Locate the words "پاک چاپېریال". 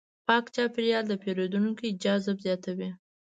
0.27-1.03